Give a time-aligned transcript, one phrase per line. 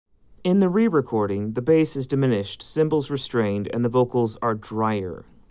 [0.43, 5.25] In the re-recording the bass is diminished, cymbals restrained, and the vocals are "drier".